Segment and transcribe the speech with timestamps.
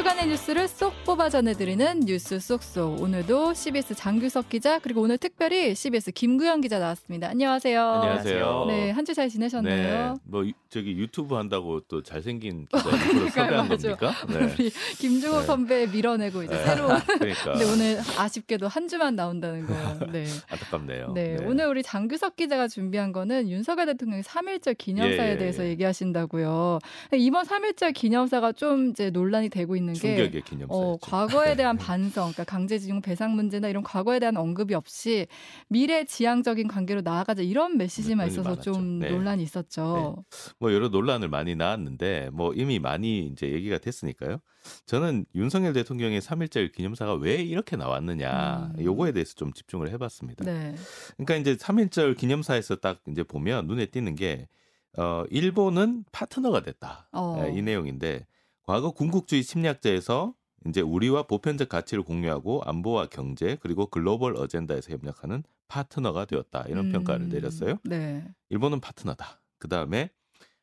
[0.00, 3.02] 주간의 뉴스를 쏙 뽑아 전해드리는 뉴스 쏙쏙.
[3.02, 7.28] 오늘도 CBS 장규석 기자 그리고 오늘 특별히 CBS 김구영 기자 나왔습니다.
[7.28, 7.82] 안녕하세요.
[7.86, 8.64] 안녕하세요.
[8.68, 10.14] 네, 한 주 잘 지내셨나요?
[10.14, 13.68] 네, 뭐 유- 저기 유튜브 한다고 또 잘생긴 기자님으로 섭외한.
[13.68, 14.12] 겁니까?
[14.28, 14.54] 네.
[14.58, 15.44] 우리 김종호 네.
[15.44, 16.64] 선배 밀어내고 이제 네.
[16.64, 16.96] 새로운.
[17.18, 19.74] 그러니까 근데 오늘 아쉽게도 한 주만 나온다는 거.
[20.12, 20.24] 네.
[20.48, 21.12] 안타깝네요.
[21.12, 25.68] 네, 오늘 우리 장규석 기자가 준비한 거는 윤석열 대통령의 3.1절 기념사에 예, 예, 대해서 예.
[25.70, 26.78] 얘기하신다고요.
[27.18, 30.74] 이번 3.1절 기념사가 좀 이제 논란이 되고 있는 게 충격의 기념사였죠.
[30.74, 35.26] 어, 과거에 대한 반성, 그러니까 강제징용 배상 문제나 이런 과거에 대한 언급이 없이
[35.68, 38.72] 미래 지향적인 관계로 나아가자 이런 메시지만 있어서 많았죠.
[38.72, 39.10] 좀 네.
[39.10, 40.24] 논란이 있었죠.
[40.58, 44.38] 뭐 여러 논란을 많이 나왔는데 뭐 이미 많이 이제 얘기가 됐으니까요.
[44.86, 48.84] 저는 윤석열 대통령의 3.1절 기념사가 왜 이렇게 나왔느냐 음.
[48.84, 50.44] 요거에 대해서 좀 집중을 해봤습니다.
[50.44, 50.74] 네.
[51.16, 54.48] 그러니까 이제 3.1절 기념사에서 딱 이제 보면 눈에 띄는 게
[54.98, 57.08] 어, 일본은 파트너가 됐다.
[57.12, 57.42] 어.
[57.44, 58.26] 예, 이 내용인데
[58.70, 60.32] 과거 군국주의 침략자에서
[60.68, 66.66] 이제 우리와 보편적 가치를 공유하고 안보와 경제 그리고 글로벌 어젠다에서 협력하는 파트너가 되었다.
[66.68, 67.78] 이런 음, 평가를 내렸어요.
[67.82, 68.24] 네.
[68.48, 69.40] 일본은 파트너다.
[69.58, 70.10] 그 다음에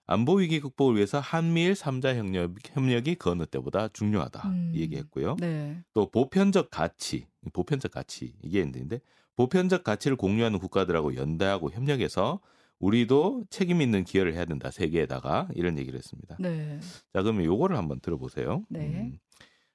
[0.05, 4.47] 안보 위기 극복을 위해서 한미일 3자 협력, 협력이 그 어느 때보다 중요하다.
[4.47, 4.71] 음.
[4.73, 5.35] 이 얘기했고요.
[5.37, 5.83] 네.
[5.93, 9.01] 또 보편적 가치, 보편적 가치 이게 있는데
[9.35, 12.39] 보편적 가치를 공유하는 국가들하고 연대하고 협력해서
[12.79, 16.37] 우리도 책임 있는 기여를 해야 된다 세계에다가 이런 얘기를 했습니다.
[16.39, 16.79] 네.
[17.13, 18.57] 자 그러면 요거를 한번 들어보세요.
[18.57, 18.65] 음.
[18.69, 19.19] 네.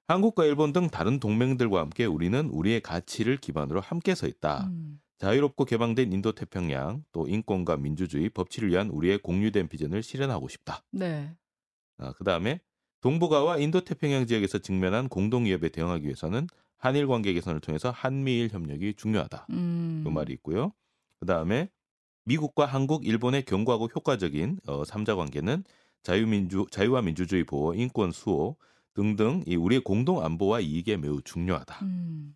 [0.08, 4.66] 한국과 일본 등 다른 동맹들과 함께 우리는 우리의 가치를 기반으로 함께 서 있다.
[4.66, 5.00] 음.
[5.18, 10.82] 자유롭고 개방된 인도 태평양 또 인권과 민주주의 법치를 위한 우리의 공유된 비전을 실현하고 싶다.
[10.90, 11.34] 네.
[11.98, 12.60] 아, 그다음에
[13.00, 18.94] 동북아와 인도 태평양 지역에서 직면한 공동 위협에 대응하기 위해서는 한일 관계 개선을 통해서 한미일 협력이
[18.94, 19.46] 중요하다.
[19.50, 20.00] 음.
[20.04, 20.72] 그 말이 있고요.
[21.20, 21.70] 그다음에
[22.24, 25.64] 미국과 한국, 일본의 견고하고 효과적인 어, 3자 관계는
[26.02, 28.56] 자유민주 자유와 민주주의 보호, 인권 수호
[28.94, 31.84] 등등 이 우리의 공동 안보와 이익에 매우 중요하다.
[31.84, 32.34] 음.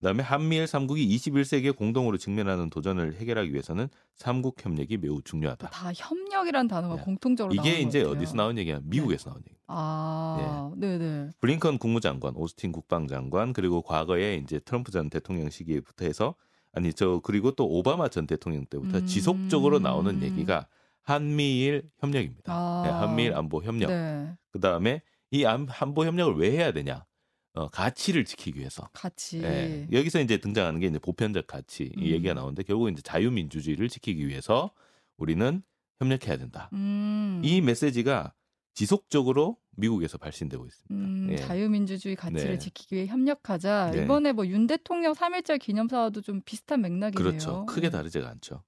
[0.00, 3.88] 그다음에 한미일 3국이 21세기에 공동으로 직면하는 도전을 해결하기 위해서는
[4.18, 5.70] 3국 협력이 매우 중요하다.
[5.70, 7.02] 다 협력이란 단어가 네.
[7.02, 8.02] 공통적으로 이게 이제.
[8.02, 8.80] 어디서 나온 얘기냐?
[8.84, 9.56] 미국에서 나온 얘기.
[9.66, 11.30] 아, 네, 네.
[11.40, 16.34] 블링컨 국무장관, 오스틴 국방장관 그리고 과거에 이제 트럼프 전 대통령 시기부터 해서
[16.76, 19.06] 아니 저 그리고 또 오바마 전 대통령 때부터 음.
[19.06, 20.68] 지속적으로 나오는 얘기가
[21.02, 22.52] 한미일 협력입니다.
[22.52, 22.82] 아.
[22.84, 23.88] 네, 한미일 안보 협력.
[23.88, 24.30] 네.
[24.52, 25.00] 그 다음에
[25.30, 27.06] 이 안- 안보 협력을 왜 해야 되냐?
[27.54, 28.90] 어, 가치를 지키기 위해서.
[28.92, 29.40] 같이.
[29.42, 32.02] 예, 여기서 이제 등장하는 게 이제 보편적 가치 이 음.
[32.02, 34.70] 얘기가 나오는데 결국 이제 자유민주주의를 지키기 위해서
[35.16, 35.62] 우리는
[35.98, 36.68] 협력해야 된다.
[36.74, 37.40] 음.
[37.42, 38.34] 이 메시지가
[38.74, 40.94] 지속적으로 미국에서 발신되고 있습니다.
[40.94, 41.36] 음, 예.
[41.36, 42.58] 자유민주주의 가치를 네.
[42.58, 43.90] 지키기 위해 협력하자.
[43.92, 44.02] 네.
[44.04, 47.12] 이번에 뭐 윤 대통령 3.1절 기념사와도 좀 비슷한 맥락이네요.
[47.12, 47.66] 그렇죠.
[47.66, 47.90] 크게 네.
[47.90, 48.62] 다르지가 않죠.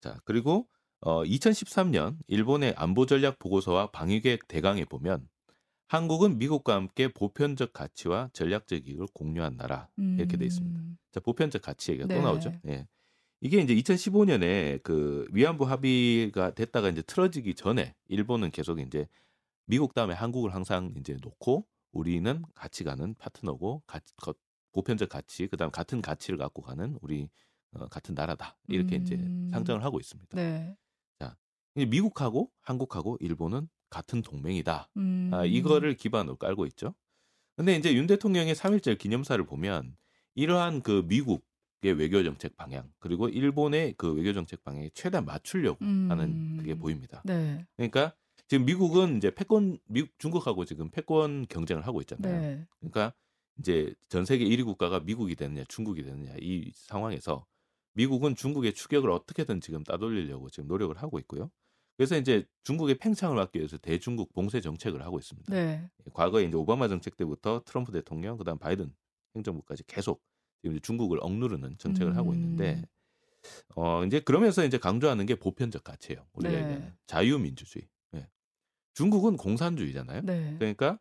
[0.00, 0.66] 자, 그리고
[1.00, 5.28] 어 2013년 일본의 안보 전략 보고서와 방위 계획 대강에 보면
[5.88, 10.80] 한국은 미국과 함께 보편적 가치와 전략적 이익을 공유한 나라 이렇게 돼 있습니다.
[10.80, 12.16] 음, 자, 보편적 가치 얘기가 네.
[12.16, 12.52] 또 나오죠.
[12.66, 12.86] 예.
[13.40, 19.06] 이게 이제 2015년에 그 위안부 합의가 됐다가 이제 틀어지기 전에 일본은 계속 이제
[19.66, 24.34] 미국 다음에 한국을 항상 이제 놓고 우리는 같이 가는 파트너고 가, 거-
[24.72, 27.28] 보편적 가치 그다음 같은 가치를 갖고 가는 우리
[27.72, 29.48] 어, 같은 나라다 이렇게 이제 음.
[29.50, 30.36] 상정을 하고 있습니다.
[30.36, 30.76] 네.
[31.78, 34.88] 이제 미국하고 한국하고 일본은 같은 동맹이다.
[34.96, 35.30] 음.
[35.30, 36.94] 아, 이거를 기반으로 깔고 있죠.
[37.54, 39.94] 근데 이제 윤 대통령의 3.1절 기념사를 보면
[40.36, 46.06] 이러한 그 미국의 외교 정책 방향 그리고 일본의 그 외교 정책 방향에 최대한 맞추려고 음.
[46.10, 47.20] 하는 그게 보입니다.
[47.26, 47.66] 네.
[47.76, 48.14] 그러니까
[48.48, 52.40] 지금 미국은 이제 패권 미국 중국하고 지금 패권 경쟁을 하고 있잖아요.
[52.40, 52.66] 네.
[52.78, 53.12] 그러니까
[53.58, 57.46] 이제 전 세계 1위 국가가 미국이 되느냐 중국이 되느냐 이 상황에서
[57.94, 61.50] 미국은 중국의 추격을 어떻게든 지금 따돌리려고 지금 노력을 하고 있고요.
[61.96, 65.52] 그래서 이제 중국의 팽창을 막기 위해서 대중국 봉쇄 정책을 하고 있습니다.
[65.52, 65.88] 네.
[66.12, 68.94] 과거에 이제 오바마 정책 때부터 트럼프 대통령 그다음 바이든
[69.34, 70.22] 행정부까지 계속
[70.60, 72.84] 지금 이제 중국을 억누르는 정책을 하고 있는데 음.
[73.76, 76.26] 어 이제 그러면서 이제 강조하는 게 보편적 가치예요.
[76.34, 76.62] 우리가 네.
[76.62, 77.88] 얘기하는 자유민주주의.
[78.96, 79.02] 예.
[79.02, 80.22] 중국은 공산주의잖아요.
[80.22, 80.56] 네.
[80.58, 80.98] 그러니까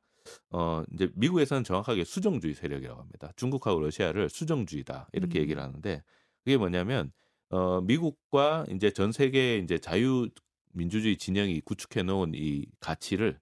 [0.49, 3.31] 어 이제 미국에서는 정확하게 수정주의 세력이라고 합니다.
[3.35, 5.41] 중국하고 러시아를 수정주의다 이렇게 음.
[5.41, 6.03] 얘기를 하는데
[6.43, 7.11] 그게 뭐냐면
[7.49, 10.29] 어 미국과 이제 전 세계 이제 자유
[10.73, 13.39] 민주주의 진영이 구축해 놓은 이 가치를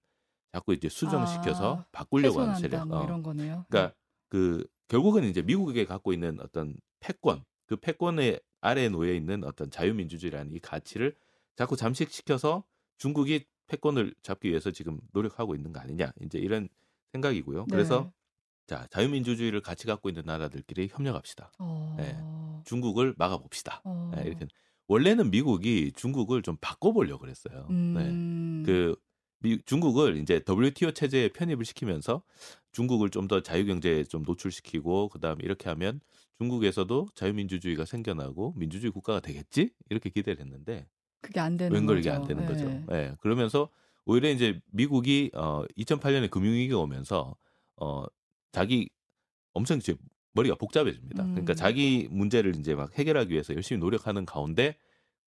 [0.52, 2.86] 자꾸 이제 수정시켜서 아, 바꾸려고 하는 세력.
[2.86, 3.04] 뭐 어.
[3.04, 3.66] 이런 거네요.
[3.68, 3.94] 그러니까
[4.28, 10.52] 그 결국은 이제 미국에 갖고 있는 어떤 패권, 그 패권의 아래에 놓여 있는 어떤 자유민주주의라는
[10.52, 11.16] 이 가치를
[11.56, 12.64] 자꾸 잠식시켜서
[12.98, 16.68] 중국이 패권을 잡기 위해서 지금 노력하고 있는 거 아니냐 이제 이런
[17.12, 17.60] 생각이고요.
[17.60, 17.66] 네.
[17.70, 18.12] 그래서
[18.66, 21.52] 자 자유민주주의를 같이 갖고 있는 나라들끼리 협력합시다.
[21.58, 21.94] 어.
[21.98, 22.16] 네.
[22.64, 23.82] 중국을 막아봅시다.
[23.84, 24.12] 어.
[24.14, 24.46] 네, 이렇게
[24.88, 27.66] 원래는 미국이 중국을 좀 바꿔보려 고 그랬어요.
[27.68, 27.74] 네.
[28.10, 28.62] 음.
[28.66, 28.96] 그
[29.40, 32.22] 미, 중국을 이제 WTO 체제에 편입을 시키면서
[32.72, 36.00] 중국을 좀 더 자유 경제에 좀 노출시키고 그다음에 이렇게 하면
[36.38, 40.86] 중국에서도 자유민주주의가 생겨나고 민주주의 국가가 되겠지 이렇게 기대를 했는데
[41.24, 41.98] 그게 안 되는 웬걸.
[41.98, 42.48] 이게 안 되는 네.
[42.48, 42.84] 거죠.
[42.92, 43.14] 예.
[43.20, 43.70] 그러면서
[44.04, 47.34] 오히려 이제 미국이 어 2008년에 금융위기가 오면서
[47.76, 48.04] 어
[48.52, 48.90] 자기
[49.54, 49.96] 엄청 이제
[50.34, 51.24] 머리가 복잡해집니다.
[51.24, 51.56] 그러니까 음.
[51.56, 54.76] 자기 문제를 이제 막 해결하기 위해서 열심히 노력하는 가운데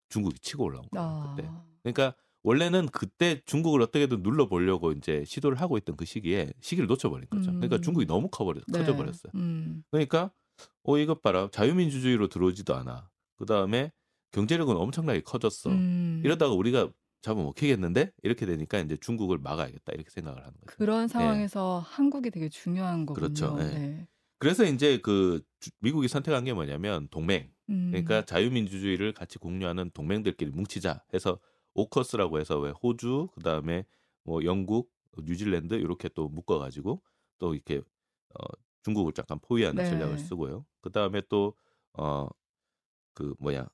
[0.09, 1.07] 중국이 치고 올라온 거예요.
[1.07, 1.35] 아.
[1.35, 1.49] 그때.
[1.81, 7.51] 그러니까 원래는 그때 중국을 어떻게든 눌러보려고 이제 시도를 하고 있던 그 시기에 시기를 놓쳐버린 거죠.
[7.51, 7.81] 그러니까 음.
[7.81, 8.79] 중국이 너무 커버려, 네.
[8.79, 9.31] 커져버렸어요.
[9.33, 9.83] 음.
[9.89, 10.31] 그러니까
[10.83, 13.09] 어 이것 봐라 자유민주주의로 들어오지도 않아.
[13.37, 13.91] 그 다음에
[14.31, 15.69] 경제력은 엄청나게 커졌어.
[15.69, 16.21] 음.
[16.23, 16.89] 이러다가 우리가
[17.21, 20.77] 잡아먹히겠는데 이렇게 되니까 이제 중국을 막아야겠다 이렇게 생각을 하는 거죠.
[20.77, 23.25] 그런 상황에서 한국이 되게 중요한 거군요.
[23.25, 23.33] 예.
[23.33, 23.57] 그렇죠.
[23.59, 23.63] 예.
[23.77, 24.07] 네.
[24.39, 27.49] 그래서 이제 그 주- 미국이 선택한 게 뭐냐면 동맹.
[27.69, 27.89] 음.
[27.91, 31.39] 그러니까 자유민주주의를 같이 공유하는 동맹들끼리 뭉치자 해서
[31.73, 33.83] 오커스라고 해서 왜 호주 그다음에
[34.23, 34.91] 뭐 영국,
[35.23, 37.01] 뉴질랜드 이렇게 또 묶어 가지고
[37.39, 38.43] 또 이렇게 어
[38.83, 39.89] 중국을 잠깐 포위하는 네.
[39.89, 40.65] 전략을 쓰고요.
[40.81, 42.29] 그다음에 또어그
[43.39, 43.67] 뭐야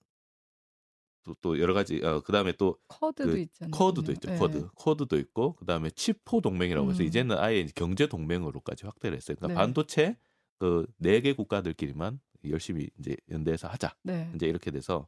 [1.23, 3.71] 또, 또 여러 가지 어 그다음에 또 쿼드도 그 있잖아요.
[3.71, 4.29] 쿼드도 있죠.
[4.29, 4.37] 네.
[4.37, 4.67] 쿼드.
[4.75, 7.07] 쿼드도 있고 그다음에 치포 동맹이라고 해서 음.
[7.07, 9.35] 이제는 아예 경제 동맹으로까지 확대를 했어요.
[9.37, 9.65] 그러니까 네.
[9.65, 10.17] 반도체
[10.59, 13.95] 그 네 개 국가들끼리만 열심히 이제 연대해서 하자.
[14.03, 14.31] 네.
[14.35, 15.07] 이제 이렇게 돼서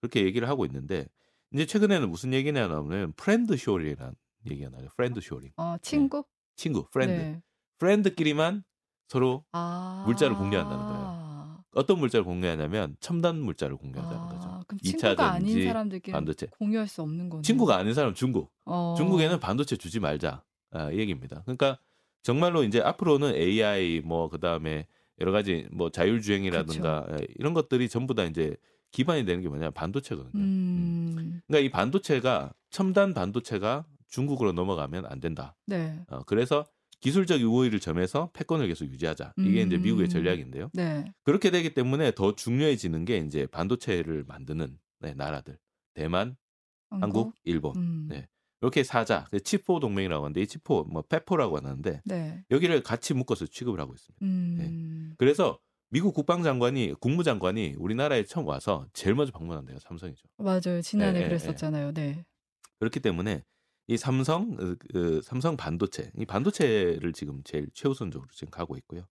[0.00, 1.06] 그렇게 얘기를 하고 있는데
[1.52, 4.14] 이제 최근에는 무슨 얘기냐 하면 friend-shoring이라는
[4.50, 4.88] 얘기가 나요.
[4.96, 5.52] friend-shoring.
[5.56, 6.24] 어, 친구?
[6.56, 7.12] 친구, friend.
[7.12, 7.42] 네.
[7.78, 8.64] friend끼리만
[9.08, 10.04] 서로 아.
[10.06, 11.64] 물자를 공유한다는 거예요.
[11.74, 14.55] 어떤 물자를 공유하냐면 첨단 물자를 공유하자는 아, 거죠.
[14.82, 16.46] 그럼 친구가 아닌 사람들끼리 반도체.
[16.46, 17.42] 공유할 수 없는 거네.
[17.42, 18.52] 친구가 아닌 사람 중국.
[18.64, 18.94] 어.
[18.96, 21.42] 중국에는 반도체 주지 말자 아, 이 얘기입니다.
[21.42, 21.78] 그러니까
[22.22, 24.86] 정말로 이제 앞으로는 AI 뭐 그다음에
[25.20, 28.56] 여러 가지 뭐 자율주행이라든가 예, 이런 것들이 전부 다 이제
[28.90, 30.42] 기반이 되는 게 뭐냐 반도체거든요.
[30.42, 31.40] 음.
[31.46, 35.56] 그러니까 이 반도체가 첨단 반도체가 중국으로 넘어가면 안 된다.
[35.66, 36.00] 네.
[36.08, 36.66] 어, 그래서
[37.00, 39.34] 기술적 우위를 점해서 패권을 계속 유지하자.
[39.38, 40.08] 이게 이제 미국의 음.
[40.08, 40.70] 전략인데요.
[40.72, 41.04] 네.
[41.24, 45.58] 그렇게 되기 때문에 더 중요해지는 게 이제 반도체를 만드는 네, 나라들.
[45.94, 46.36] 대만,
[46.90, 47.76] 한국, 일본.
[47.76, 48.06] 음.
[48.08, 48.28] 네.
[48.62, 52.44] 이렇게 사자, 치포 동맹이라고 하는데 이 치포 뭐 페포라고 하는데 네.
[52.50, 54.24] 여기를 같이 묶어서 취급을 하고 있습니다.
[54.24, 55.14] 음.
[55.18, 55.58] 그래서
[55.90, 60.26] 미국 국방장관이 국무장관이 우리나라에 처음 와서 제일 먼저 방문한 데가 삼성이죠.
[60.38, 60.80] 맞아요.
[60.82, 61.92] 지난해 예, 예, 그랬었잖아요.
[61.92, 62.24] 네.
[62.80, 63.44] 그렇기 때문에
[63.88, 69.06] 이 삼성 그, 그 삼성 반도체 이 반도체를 지금 제일 최우선적으로 지금 가고 있고요.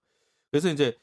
[0.51, 0.98] 그래서 이제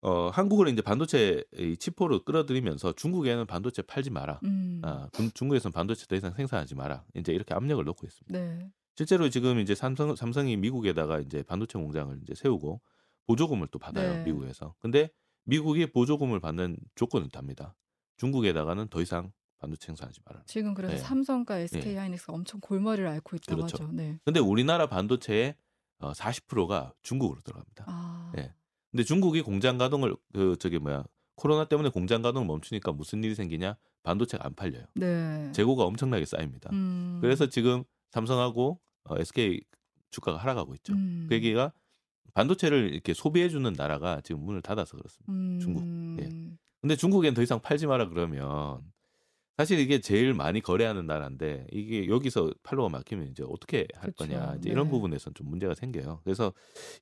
[0.00, 4.40] 어 한국을 이제 반도체 이 치포로 끌어들이면서 중국에는 반도체 팔지 마라.
[4.44, 4.80] 음.
[4.84, 7.04] 아, 중- 중국에서는 반도체 더 이상 생산하지 마라.
[7.16, 8.38] 이제 이렇게 압력을 넣고 있습니다.
[8.38, 8.70] 네.
[8.94, 12.80] 실제로 지금 이제 삼성 삼성이 미국에다가 이제 반도체 공장을 이제 세우고
[13.26, 14.22] 보조금을 또 받아요 네.
[14.24, 14.74] 미국에서.
[14.78, 15.10] 근데
[15.44, 17.74] 미국이 보조금을 받는 조건을 답니다.
[18.18, 20.44] 중국에다가는 더 이상 반도체 생산하지 말아라.
[20.46, 20.98] 지금 그래서 네.
[21.00, 23.84] 삼성과 SK 하이닉스가 엄청 골머리를 앓고 있다고 그렇죠.
[23.84, 23.92] 하죠.
[23.92, 24.18] 네.
[24.24, 25.54] 근데 우리나라 반도체의
[25.98, 27.84] 어, 40%가 중국으로 들어갑니다.
[27.88, 28.32] 아.
[28.38, 28.54] 예.
[28.90, 33.76] 근데 중국이 공장 가동을 그 저기 뭐야 코로나 때문에 공장 가동을 멈추니까 무슨 일이 생기냐?
[34.02, 34.84] 반도체가 안 팔려요.
[34.94, 35.50] 네.
[35.52, 36.70] 재고가 엄청나게 쌓입니다.
[36.72, 37.18] 음.
[37.20, 39.60] 그래서 지금 삼성하고 어, SK
[40.10, 40.94] 주가가 하락하고 있죠.
[40.94, 41.26] 음.
[41.28, 41.72] 그 얘기가
[42.34, 45.32] 반도체를 이렇게 소비해 주는 나라가 지금 문을 닫아서 그렇습니다.
[45.32, 45.58] 음.
[45.60, 46.22] 중국.
[46.22, 46.28] 예.
[46.80, 48.80] 근데 중국엔 더 이상 팔지 마라 그러면
[49.58, 54.24] 사실 이게 제일 많이 거래하는 나라인데 이게 여기서 팔로가 막히면 이제 어떻게 할 그쵸.
[54.24, 54.90] 거냐 이제 이런 네.
[54.92, 56.20] 부분에서는 좀 문제가 생겨요.
[56.22, 56.52] 그래서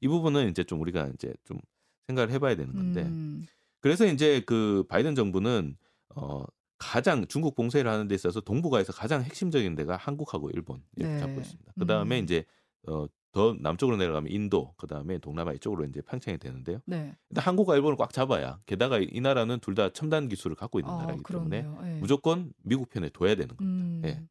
[0.00, 1.58] 이 부분은 이제 좀 우리가 이제 좀
[2.06, 3.44] 생각을 해봐야 되는 건데 음.
[3.80, 5.76] 그래서 이제 그 바이든 정부는
[6.14, 6.44] 어
[6.78, 11.20] 가장 중국 봉쇄를 하는 데 있어서 동북아에서 가장 핵심적인 데가 한국하고 일본 이렇게 네.
[11.20, 11.72] 잡고 있습니다.
[11.78, 12.24] 그 다음에 음.
[12.24, 12.46] 이제
[12.88, 16.80] 어 더 남쪽으로 내려가면 인도, 그 다음에 동남아 이쪽으로 이제 팽창이 되는데요.
[16.86, 17.14] 네.
[17.28, 20.96] 일단 한국과 일본을 꽉 잡아야 게다가 이 나라는 둘 다 첨단 기술을 갖고 있는 아,
[21.00, 21.96] 나라이기 때문에 그렇네요.
[21.96, 22.00] 예.
[22.00, 23.62] 무조건 미국 편에 둬야 되는 겁니다.
[23.62, 24.02] 음.
[24.06, 24.22] 예.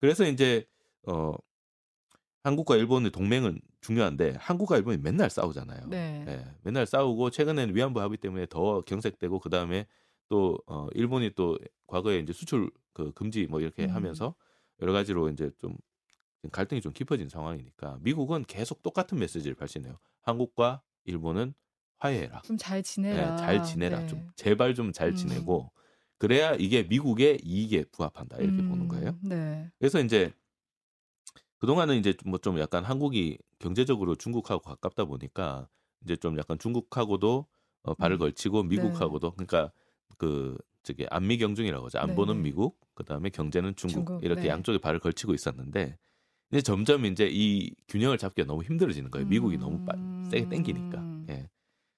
[0.00, 0.64] 그래서 이제
[1.08, 1.32] 어
[2.44, 5.88] 한국과 일본의 동맹은 중요한데 한국과 일본이 맨날 싸우잖아요.
[5.88, 6.24] 네.
[6.28, 9.86] 예, 맨날 싸우고 최근에는 위안부 합의 때문에 더 경색되고 그 다음에
[10.28, 11.58] 또 어, 일본이 또
[11.88, 13.90] 과거에 이제 수출 그 금지 뭐 이렇게 음.
[13.90, 14.34] 하면서
[14.80, 15.76] 여러 가지로 이제 좀
[16.50, 19.98] 갈등이 좀 깊어진 상황이니까 미국은 계속 똑같은 메시지를 발신해요.
[20.22, 21.54] 한국과 일본은
[21.98, 22.42] 화해해라.
[22.42, 23.36] 좀잘 예, 지내라.
[23.36, 24.00] 잘 지내라.
[24.00, 24.06] 네.
[24.06, 25.14] 좀 제발 좀잘 음.
[25.14, 25.70] 지내고
[26.18, 29.10] 그래야 이게 미국의 이익에 부합한다 이렇게 보는 거예요.
[29.24, 29.70] 음, 네.
[29.78, 30.32] 그래서 이제
[31.58, 35.68] 그동안은 이제 뭐 좀 약간 한국이 경제적으로 중국하고 가깝다 보니까
[36.04, 37.46] 이제 좀 약간 중국하고도
[37.84, 38.18] 어, 발을 음.
[38.18, 39.72] 걸치고 미국하고도 그러니까
[40.18, 41.98] 그 저기 안미 경중이라고 하죠.
[41.98, 42.42] 안보는 네.
[42.42, 44.48] 미국, 그다음에 경제는 중국, 중국, 이렇게 네.
[44.48, 45.98] 양쪽에 발을 걸치고 있었는데
[46.50, 49.26] 이제 점점 이제 이 균형을 잡기가 너무 힘들어지는 거예요.
[49.26, 49.94] 미국이 너무 빠,
[50.30, 50.98] 세게 땡기니까.
[51.00, 51.26] 음.
[51.30, 51.48] 예.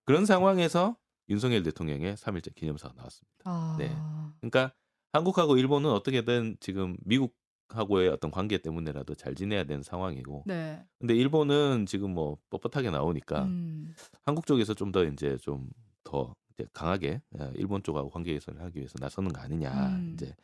[0.04, 0.96] 그런 상황에서
[1.28, 3.36] 윤석열 대통령의 3.1절 기념사가 나왔습니다.
[3.44, 3.76] 아.
[3.78, 3.94] 네.
[4.40, 4.72] 그러니까
[5.12, 7.34] 한국하고 일본은 어떻게든 지금 미국
[7.68, 10.44] 미국하고의 어떤 관계 때문에라도 잘 지내야 되는 상황이고.
[10.46, 10.84] 네.
[11.00, 13.92] 근데 일본은 지금 뭐 뻣뻣하게 나오니까 음.
[14.24, 15.68] 한국 쪽에서 좀 더 이제 좀
[16.06, 16.34] 더
[16.72, 19.70] 강하게 어, 일본 쪽하고 관계 개선을 하기 위해서 나서는 거 아니냐.
[19.96, 20.12] 음.
[20.14, 20.34] 이제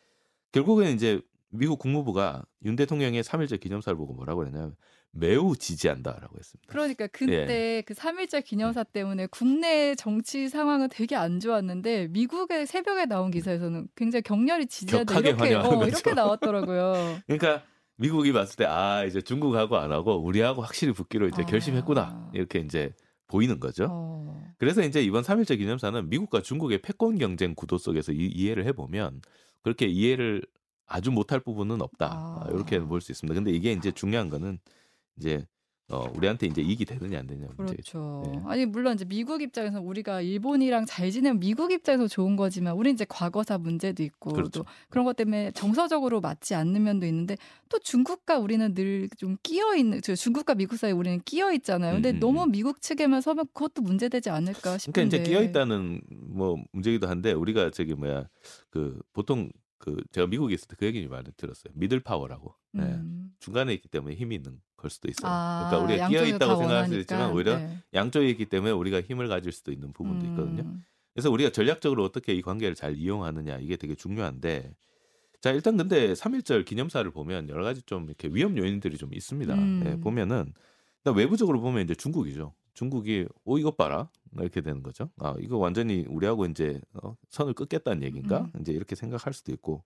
[0.51, 4.75] 결국은 이제 미국 국무부가 윤 대통령의 3.1절 기념사를 보고 뭐라고 그랬냐면
[5.13, 6.73] 매우 지지한다라고 했습니다.
[6.73, 7.09] 그러니까 예.
[7.09, 13.89] 그때 그 3.1절 기념사 때문에 국내 정치 상황은 되게 안 좋았는데 미국의 새벽에 나온 기사에서는
[13.95, 15.85] 굉장히 격렬히 지지한다 이렇게 어.
[15.85, 17.21] 이렇게 나왔더라고요.
[17.27, 17.63] 그러니까
[17.97, 21.47] 미국이 봤을 때 아 이제 중국하고 안 하고 우리하고 확실히 붙기로 이제 아.
[21.47, 22.95] 결심했구나 이렇게 이제
[23.27, 23.89] 보이는 거죠.
[23.91, 24.43] 어.
[24.57, 29.21] 그래서 이제 이번 3.1절 기념사는 미국과 중국의 패권 경쟁 구도 속에서 이, 이해를 해보면
[29.63, 30.43] 그렇게 이해를
[30.87, 32.47] 아주 못할 부분은 없다 아.
[32.51, 33.35] 이렇게 볼 수 있습니다.
[33.35, 34.59] 근데 이게 이제 중요한 거는
[35.17, 35.47] 이제
[35.89, 37.49] 어, 우리한테 이제 이익이 되느냐 안 되느냐.
[37.55, 38.23] 그렇죠.
[38.25, 38.41] 네.
[38.47, 43.05] 아니 물론 이제 미국 입장에서 우리가 일본이랑 잘 지내면 미국 입장에서 좋은 거지만 우리 이제
[43.07, 44.61] 과거사 문제도 있고 그렇죠.
[44.63, 47.37] 또 그런 것 때문에 정서적으로 맞지 않는 면도 있는데
[47.69, 51.95] 또 중국과 우리는 늘 좀 끼어 있는 저 중국과 미국 사이에 우리는 끼어 있잖아요.
[51.95, 52.53] 근데 음, 음, 너무 음.
[52.53, 55.07] 미국 측에만 서면 그것도 문제되지 않을까 그러니까 싶은데.
[55.19, 58.29] 이제 끼어 있다는 뭐 문제기도 한데 우리가 저기 뭐야
[58.71, 59.51] 그 보통
[59.83, 61.73] 그 제가 미국에 있을 때 그 얘기 많이 들었어요.
[61.75, 62.55] middle power라고.
[62.73, 62.85] 네.
[62.85, 63.33] 음.
[63.41, 65.29] 중간에 있기 때문에 힘이 있는 걸 수도 있어요.
[65.31, 67.01] 아, 그러니까 우리가 끼어 있다고 다 생각할 원하니까.
[67.01, 67.79] 있지만 오히려 네.
[67.93, 70.63] 양쪽에 있기 때문에 우리가 힘을 가질 수도 있는 부분도 있거든요.
[70.63, 70.85] 음.
[71.13, 74.75] 그래서 우리가 전략적으로 어떻게 이 관계를 잘 이용하느냐 이게 되게 중요한데
[75.41, 79.53] 자 일단 근데 3.1절 기념사를 보면 여러 가지 좀 이렇게 위험 요인들이 좀 있습니다.
[79.55, 79.83] 음.
[79.87, 80.55] 예, 보면은
[81.05, 82.55] 외부적으로 보면 이제 중국이죠.
[82.75, 85.11] 중국이 오 이것 봐라 이렇게 되는 거죠.
[85.19, 88.51] 아 이거 완전히 우리하고 이제 어, 선을 끊겠다는 얘기인가?
[88.55, 88.61] 음.
[88.61, 89.85] 이제 이렇게 생각할 수도 있고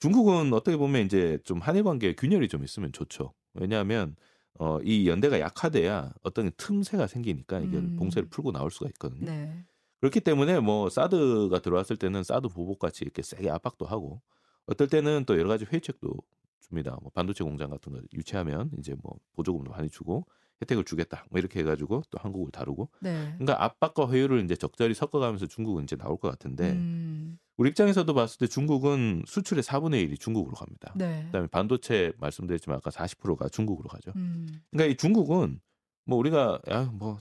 [0.00, 3.32] 중국은 어떻게 보면 이제 좀 한일 관계에 균열이 좀 있으면 좋죠.
[3.54, 4.16] 왜냐하면
[4.58, 7.96] 어, 이 연대가 약화돼야 어떤 틈새가 생기니까 이게 음.
[7.96, 9.24] 봉쇄를 풀고 나올 수가 있거든요.
[9.26, 9.64] 네.
[10.00, 14.22] 그렇기 때문에 뭐 사드가 들어왔을 때는 사드 보복 같이 이렇게 세게 압박도 하고
[14.66, 16.14] 어떨 때는 또 여러 가지 회책도
[16.60, 16.96] 줍니다.
[17.02, 20.26] 뭐 반도체 공장 같은 거 유치하면 이제 뭐 보조금도 많이 주고
[20.62, 21.24] 혜택을 주겠다.
[21.30, 23.34] 뭐 이렇게 해가지고 또 한국을 다루고 네.
[23.38, 27.38] 그러니까 압박과 회유를 이제 적절히 섞어가면서 중국은 이제 나올 것 같은데 음.
[27.56, 30.92] 우리 입장에서도 봤을 때 중국은 수출의 4분의 1이 중국으로 갑니다.
[30.96, 31.24] 네.
[31.26, 34.12] 그다음에 반도체 말씀드렸지만 아까 40%가 중국으로 가죠.
[34.16, 34.48] 음.
[34.70, 35.60] 그러니까 이 중국은
[36.06, 37.20] 뭐 우리가 야뭐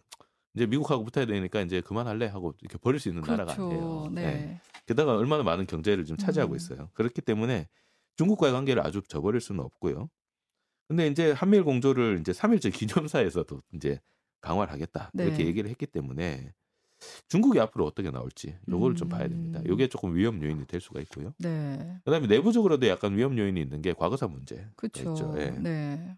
[0.55, 3.65] 이제 미국하고 붙어야 되니까 이제 그만할래 하고 이렇게 버릴 수 있는 나라가 그렇죠.
[3.69, 4.10] 아니에요.
[4.13, 4.24] 네.
[4.24, 4.62] 예.
[4.86, 6.55] 게다가 얼마나 많은 경제를 좀 차지하고 음.
[6.55, 6.89] 있어요.
[6.93, 7.67] 그렇기 때문에
[8.17, 10.10] 중국과의 관계를 아주 저버릴 수는 없고요.
[10.89, 14.01] 근데 이제 한미일 공조를 이제 3.1절 기념사에서도 이제
[14.41, 15.12] 강화를 하겠다.
[15.13, 15.25] 네.
[15.25, 16.51] 이렇게 얘기를 했기 때문에
[17.27, 19.60] 중국이 앞으로 어떻게 나올지 요거를 좀 봐야 됩니다.
[19.60, 19.67] 음.
[19.67, 21.34] 요게 조금 위험 요인이 될 수가 있고요.
[21.38, 22.00] 네.
[22.03, 24.67] 그다음에 내부적으로도 약간 위험 요인이 있는 게 과거사 문제.
[24.75, 25.36] 그렇죠.
[25.38, 25.51] 예.
[25.51, 26.17] 네.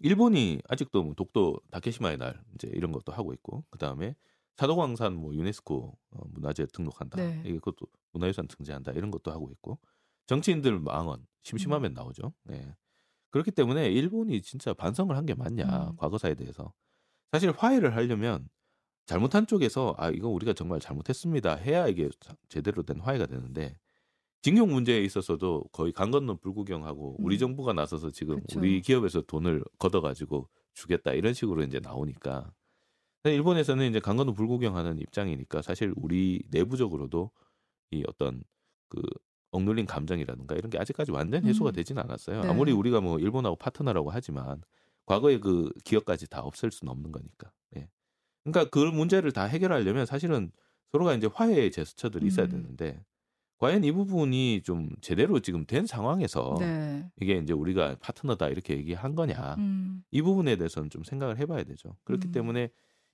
[0.00, 4.16] 일본이 아직도 뭐 독도 다케시마의 날 이제 이런 것도 하고 있고 그다음에
[4.56, 7.18] 사도광산 뭐 유네스코 어, 문화재 등록한다.
[7.18, 7.40] 네.
[7.44, 8.92] 이게 그것도 문화유산 등재한다.
[8.92, 9.78] 이런 것도 하고 있고
[10.26, 12.32] 정치인들 망언 심심하면 나오죠.
[12.50, 12.74] 예.
[13.32, 15.96] 그렇기 때문에 일본이 진짜 반성을 한 게 맞냐 음.
[15.96, 16.72] 과거사에 대해서
[17.32, 18.48] 사실 화해를 하려면
[19.06, 23.78] 잘못한 쪽에서 아 이거 우리가 정말 잘못했습니다 해야 이게 자- 제대로 된 화해가 되는데
[24.42, 27.38] 징용 문제에 있어서도 거의 강 건너 불구경하고 우리 음.
[27.38, 28.60] 정부가 나서서 지금 그쵸.
[28.60, 32.52] 우리 기업에서 돈을 걷어가지고 주겠다 이런 식으로 이제 나오니까
[33.24, 37.30] 일본에서는 이제 강 건너 불구경하는 입장이니까 사실 우리 내부적으로도
[37.92, 38.42] 이 어떤
[38.88, 39.02] 그
[39.52, 41.72] 억눌린 감정이라든가 이런 게 아직까지 완전 해소가 음.
[41.72, 42.42] 되지는 않았어요.
[42.42, 42.48] 네.
[42.48, 44.62] 아무리 우리가 뭐 일본하고 파트너라고 하지만
[45.06, 47.52] 과거의 그 기억까지 다 없앨 수는 없는 거니까.
[47.76, 47.88] 예.
[48.44, 50.50] 그러니까 그 문제를 다 해결하려면 사실은
[50.90, 52.50] 서로가 이제 화해의 제스처들이 있어야 음.
[52.50, 53.04] 되는데
[53.58, 57.08] 과연 이 부분이 좀 제대로 지금 된 상황에서 네.
[57.20, 60.02] 이게 이제 우리가 파트너다 이렇게 얘기한 거냐 음.
[60.10, 61.96] 이 부분에 대해서는 좀 생각을 해봐야 되죠.
[62.04, 62.32] 그렇기 음.
[62.32, 62.70] 때문에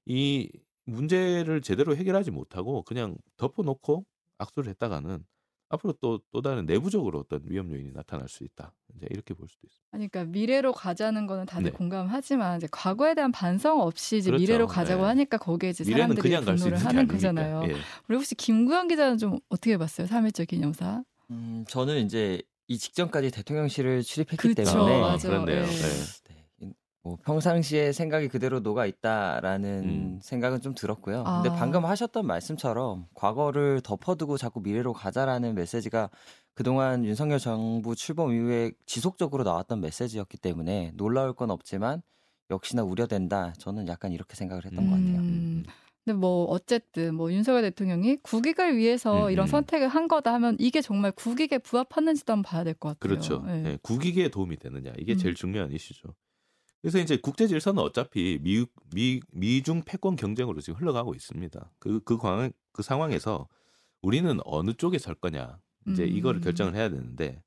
[0.06, 0.50] 이
[0.86, 4.06] 문제를 제대로 해결하지 못하고 그냥 덮어놓고
[4.38, 5.24] 악수를 했다가는
[5.68, 8.72] 앞으로 또 또 다른 내부적으로 어떤 위험 요인이 나타날 수 있다.
[8.96, 9.88] 이제 이렇게 볼 수도 있습니다.
[9.92, 11.70] 아니, 그러니까 미래로 가자는 거는 다들 네.
[11.70, 14.40] 공감하지만 이제 과거에 대한 반성 없이 이제 그렇죠.
[14.42, 15.08] 미래로 가자고 네.
[15.08, 17.06] 하니까 거기에 이제 사람들이 그냥 분노를 하는.
[17.08, 17.62] 거잖아요.
[17.68, 17.74] 예.
[18.08, 20.06] 우리 혹시 김구현 기자는 좀 어떻게 봤어요?
[20.06, 21.02] 3.1절 기념사?
[21.30, 25.28] 음, 저는 이제 이 직전까지 대통령실을 출입했기 그쵸, 때문에 맞아.
[25.28, 25.62] 그렇네요.
[25.62, 25.66] 예.
[25.66, 26.27] 네.
[27.08, 30.18] 네, 뭐 평상시에 생각이 그대로 녹아 있다라는 음.
[30.22, 31.24] 생각은 좀 들었고요.
[31.24, 31.54] 근데 아.
[31.54, 36.10] 방금 하셨던 말씀처럼 과거를 덮어두고 자꾸 미래로 가자라는 메시지가
[36.54, 42.02] 그동안 윤석열 정부 출범 이후에 지속적으로 나왔던 메시지였기 때문에 놀라울 건 없지만
[42.50, 43.52] 역시나 우려된다.
[43.58, 45.18] 저는 약간 이렇게 생각을 했던 것 같아요.
[45.18, 45.64] 음.
[46.04, 49.48] 근데 뭐 어쨌든 뭐 윤석열 대통령이 국익을 위해서 음, 이런 음.
[49.48, 52.98] 선택을 한 거다 하면 이게 정말 국익에 부합하는지도 한번 봐야 될 것 같아요.
[53.00, 53.44] 그렇죠.
[53.48, 53.72] 예.
[53.72, 55.36] 예, 국익에 도움이 되느냐 이게 제일 음.
[55.36, 56.14] 중요한 이슈죠.
[56.80, 61.72] 그래서 이제 국제 질서는 어차피 미, 미, 미중 패권 경쟁으로 지금 흘러가고 있습니다.
[61.78, 63.48] 그, 그, 광, 그 상황에서
[64.02, 65.58] 우리는 어느 쪽에 설 거냐
[65.88, 66.42] 이제 이거를 음.
[66.42, 67.42] 결정을 해야 되는데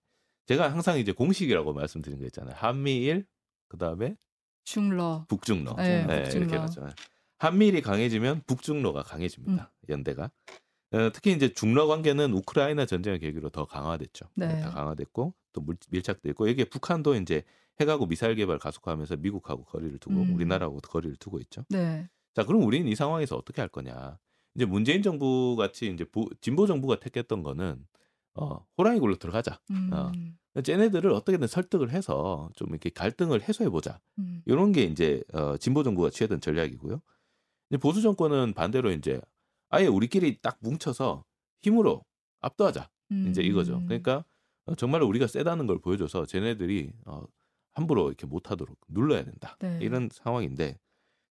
[0.48, 2.56] 제가 항상 이제 공식이라고 말씀드린 거 있잖아요.
[2.58, 3.26] 한미일
[3.68, 4.18] 그 다음에
[4.64, 5.26] 중러.
[5.30, 5.76] 북중러.
[5.76, 6.46] 네, 네, 북중러.
[6.46, 6.88] 이렇게 하죠.
[7.38, 9.72] 한미일이 강해지면 북중러가 강해집니다.
[9.74, 9.86] 음.
[9.90, 10.30] 연대가.
[10.92, 14.26] 어, 특히 이제 중러 관계는 우크라이나 전쟁을 계기로 더 강화됐죠.
[14.36, 14.60] 네.
[14.60, 17.44] 다 강화됐고 또 물- 밀착됐고 여기에 북한도 이제
[17.80, 20.36] 핵하고 미사일 개발 가속화하면서 미국하고 거리를 두고 음.
[20.36, 21.64] 우리나라하고 거리를 두고 있죠.
[21.70, 22.10] 네.
[22.34, 24.18] 자, 그럼 우리는 이 상황에서 어떻게 할 거냐?
[24.56, 27.86] 이제 문재인 정부 같이 이제 보- 진보 정부가 택했던 거는
[28.36, 29.60] 어, 호랑이 굴로 들어가자.
[29.72, 29.90] 음.
[29.94, 30.12] 어.
[30.62, 34.00] 쟤네들을 어떻게든 설득을 해서 좀 이렇게 갈등을 해소해 보자.
[34.20, 34.42] 음.
[34.46, 37.02] 이런 게 이제 어, 진보 정부가 취했던 전략이고요.
[37.70, 39.22] 이제 보수 정권은 반대로 이제
[39.70, 41.24] 아예 우리끼리 딱 뭉쳐서
[41.62, 42.04] 힘으로
[42.42, 42.90] 압도하자.
[43.30, 43.76] 이제 이거죠.
[43.78, 43.86] 음.
[43.86, 44.24] 그러니까
[44.66, 47.24] 어, 정말로 우리가 세다는 걸 보여줘서 쟤네들이 어,
[47.74, 49.56] 함부로 이렇게 못하도록 눌러야 된다.
[49.60, 49.80] 네.
[49.82, 50.78] 이런 상황인데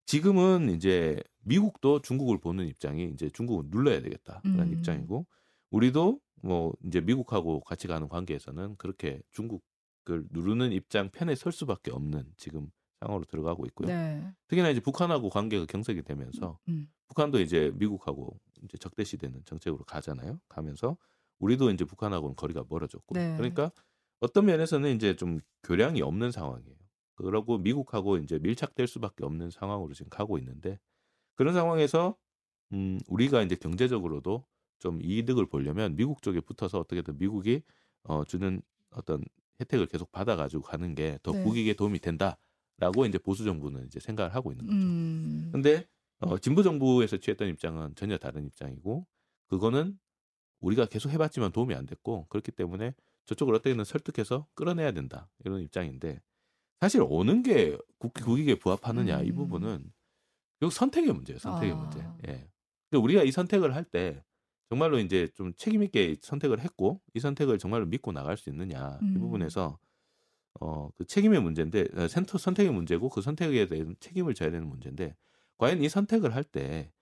[0.06, 4.72] 지금은 이제 미국도 중국을 보는 입장이 이제 중국을 눌러야 되겠다라는 음.
[4.72, 5.26] 입장이고
[5.70, 9.60] 우리도 뭐 이제 미국하고 같이 가는 관계에서는 그렇게 중국을
[10.30, 13.88] 누르는 입장 편에 설 수밖에 없는 지금 상황으로 들어가고 있고요.
[13.88, 14.26] 네.
[14.48, 16.88] 특히나 이제 북한하고 관계가 경색이 되면서 음.
[17.08, 20.40] 북한도 이제 미국하고 이제 적대시되는 정책으로 가잖아요.
[20.48, 20.96] 가면서
[21.40, 23.34] 우리도 이제 북한하고는 거리가 멀어졌고 네.
[23.36, 23.72] 그러니까
[24.20, 26.76] 어떤 면에서는 이제 좀 교량이 없는 상황이에요.
[27.16, 30.78] 그러고 미국하고 이제 밀착될 수밖에 없는 상황으로 지금 가고 있는데
[31.34, 32.16] 그런 상황에서
[32.72, 34.44] 음 우리가 이제 경제적으로도
[34.78, 37.62] 좀 이득을 보려면 미국 쪽에 붙어서 어떻게든 미국이
[38.04, 39.22] 어 주는 어떤
[39.60, 41.42] 혜택을 계속 받아 가지고 가는 게더 네.
[41.42, 44.78] 국익에 도움이 된다라고 이제 보수 정부는 이제 생각을 하고 있는 거죠.
[44.78, 45.50] 음.
[45.52, 45.86] 근데
[46.20, 49.06] 어, 진보 정부에서 취했던 입장은 전혀 다른 입장이고
[49.46, 49.98] 그거는
[50.60, 52.94] 우리가 계속 해봤지만 도움이 안 됐고 그렇기 때문에
[53.26, 56.20] 저쪽을 어떻게든 설득해서 끌어내야 된다 이런 입장인데
[56.80, 59.36] 사실 오는 게 국, 국익에 부합하느냐 이 음.
[59.36, 59.92] 부분은
[60.60, 61.76] 결국 선택의 문제예요 선택의 아.
[61.76, 61.98] 문제
[62.28, 62.48] 예.
[62.90, 64.22] 근데 우리가 이 선택을 할 때
[64.68, 69.06] 정말로 이제 좀 책임 있게 선택을 했고 이 선택을 정말로 믿고 나갈 수 있느냐 이
[69.06, 69.14] 음.
[69.20, 69.78] 부분에서
[70.60, 75.16] 어, 그 책임의 문제인데 어, 센터 선택의 문제고 그 선택에 대한 책임을 져야 되는 문제인데
[75.58, 76.92] 과연 이 선택을 할 때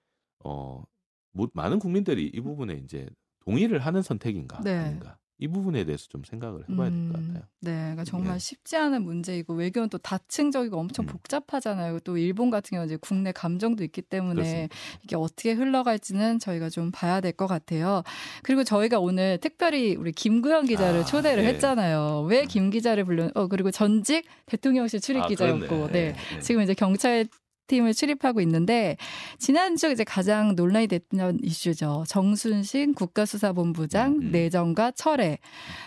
[0.44, 0.84] 어,
[1.32, 3.08] 뭐, 많은 국민들이 이 부분에 이제
[3.44, 4.74] 동의를 하는 선택인가 네.
[4.76, 7.44] 아닌가 이 부분에 대해서 좀 생각을 해봐야 될것 음, 같아요.
[7.60, 8.38] 네, 그러니까 정말 예.
[8.40, 11.06] 쉽지 않은 문제이고 외교는 또 다층적이고 엄청 음.
[11.06, 12.00] 복잡하잖아요.
[12.00, 14.76] 또 일본 같은 경우는 이제 국내 감정도 있기 때문에 그렇습니다.
[15.04, 18.02] 이게 어떻게 흘러갈지는 저희가 좀 봐야 될 것 같아요.
[18.42, 21.50] 그리고 저희가 오늘 특별히 우리 김구현 기자를 아, 초대를 네.
[21.50, 22.26] 했잖아요.
[22.28, 23.30] 왜 김 기자를 불러?
[23.36, 25.86] 어 그리고 전직 대통령실 출입 아, 기자였고.
[25.92, 26.14] 네.
[26.32, 26.40] 네.
[26.40, 27.26] 지금 이제 경찰
[27.68, 28.96] 팀을 출입하고 있는데
[29.38, 32.04] 지난주 이제 가장 논란이 됐던 이슈죠.
[32.08, 34.30] 정순신 국가수사본부장 음, 음.
[34.32, 35.38] 내정과 철회.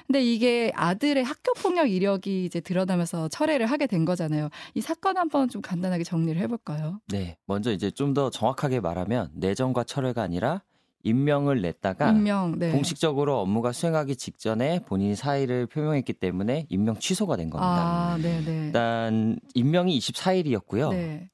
[0.08, 4.50] 근데 이게 아들의 학교 폭력 이력이 이제 드러나면서 철회를 하게 된 거잖아요.
[4.76, 7.02] 이 사건 한번 좀 간단하게 정리를 해볼까요?
[7.10, 10.62] 네, 먼저 이제 좀 더 정확하게 말하면 내정과 철회가 아니라
[11.04, 12.60] 임명을 냈다가 임명.
[12.60, 12.72] 네.
[12.72, 18.12] 공식적으로 업무가 수행하기 직전에 본인이 사의를 표명했기 때문에 임명 취소가 된 겁니다.
[18.14, 18.66] 아, 네, 네.
[18.66, 20.90] 일단 임명이 24일이었고요.
[20.92, 21.31] 네.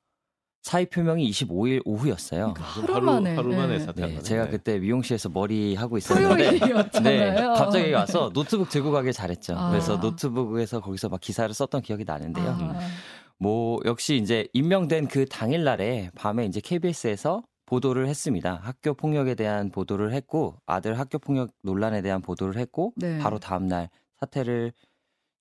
[0.68, 2.54] 사의 표명이 25일 오후였어요.
[2.54, 3.86] 그러니까 좀 하루 하루, 만에, 하루 만에 네.
[3.96, 4.22] 네.
[4.22, 4.50] 제가 네.
[4.50, 6.60] 그때 미용실에서 머리 하고 있었는데.
[7.04, 9.56] 네, 갑자기 와서 노트북 들고 가길 잘했죠.
[9.58, 9.70] 아.
[9.70, 12.50] 그래서 노트북에서 거기서 막 기사를 썼던 기억이 나는데요.
[12.50, 12.80] 아,
[13.40, 18.60] 뭐 역시 이제 임명된 그 당일 날에 밤에 이제 KBS에서 보도를 했습니다.
[18.62, 23.20] 학교 폭력에 대한 보도를 했고 아들 학교 폭력 논란에 대한 보도를 했고 네.
[23.20, 24.74] 바로 다음 날 사퇴를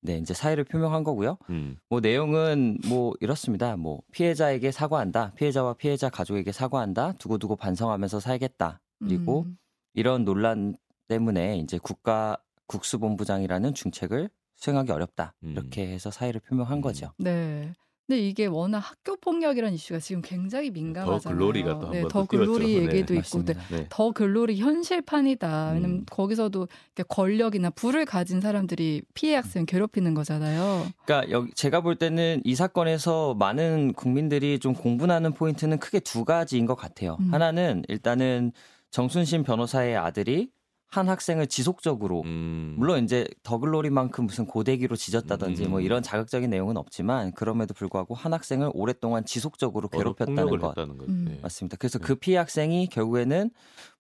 [0.01, 1.39] 네, 이제 사의를 표명한 거고요.
[1.51, 1.77] 음.
[1.89, 3.77] 뭐 내용은 뭐 이렇습니다.
[3.77, 5.33] 뭐 피해자에게 사과한다.
[5.35, 7.13] 피해자와 피해자 가족에게 사과한다.
[7.19, 8.81] 두고두고 반성하면서 살겠다.
[8.99, 9.59] 그리고 음.
[9.95, 10.77] 이런 논란
[11.09, 15.35] 때문에 이제 국가 국수본부장이라는 중책을 수행하기 어렵다.
[15.45, 15.51] 음.
[15.51, 16.81] 이렇게 해서 사의를 표명한 음.
[16.83, 17.13] 거죠.
[17.19, 17.73] 네.
[18.07, 21.21] 근데 이게 워낙 학교 폭력이라는 이슈가 지금 굉장히 민감하잖아요.
[21.21, 22.27] 더 글로리가 또 네, 더 띄웠죠.
[22.27, 23.61] 글로리 네, 얘기도 있고, 네, 맞습니다.
[23.69, 23.87] 네.
[23.89, 25.73] 더 글로리 현실판이다.
[25.75, 26.07] 왜냐면 음.
[26.09, 26.69] 거기서도
[27.09, 30.87] 권력이나 부를 가진 사람들이 피해 학생 괴롭히는 거잖아요.
[31.05, 36.67] 그러니까 여기 제가 볼 때는 이 사건에서 많은 국민들이 좀 공분하는 포인트는 크게 두 가지인
[36.67, 37.17] 것 같아요.
[37.19, 37.33] 음.
[37.33, 38.53] 하나는 일단은
[38.93, 40.51] 정순신 변호사의 아들이
[40.89, 42.75] 한 학생을 지속적으로 음.
[42.79, 45.71] 물론 이제 더글로리만큼 무슨 고데기로 지졌다든지 음.
[45.71, 50.99] 뭐 이런 자극적인 내용은 없지만 그럼에도 불구하고 한 학생을 오랫동안 지속적으로 괴롭혔다는 폭력을 것 했다는
[50.99, 51.09] 것.
[51.09, 51.25] 음.
[51.29, 51.39] 네.
[51.43, 51.77] 맞습니다.
[51.77, 52.05] 그래서 네.
[52.05, 53.51] 그 피해 학생이 결국에는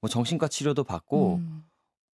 [0.00, 1.64] 뭐 정신과 치료도 받고 음.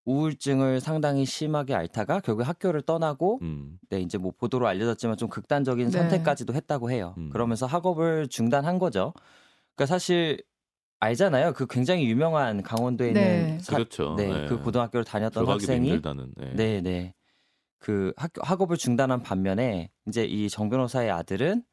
[0.04, 3.78] 우울증을 상당히 심하게 앓다가 결국 학교를 떠나고 음.
[3.88, 5.98] 네, 이제 뭐 보도로 알려졌지만 좀 극단적인 네.
[5.98, 7.14] 선택까지도 했다고 해요.
[7.18, 7.30] 음.
[7.30, 9.12] 그러면서 학업을 중단한 거죠.
[9.76, 10.42] 그러니까 사실
[11.06, 11.52] 알잖아요.
[11.54, 13.58] 그 굉장히 유명한 강원도에 있는 네.
[13.60, 14.14] 사- 그렇죠.
[14.16, 14.46] 네, 네.
[14.46, 16.32] 그 고등학교를 다녔던 학생이 힘들다는.
[16.36, 16.52] 네.
[16.54, 17.14] 네, 네.
[17.80, 21.64] 그 학교 학업을 중단한 반면에 이제 이 정 변호사의 아들은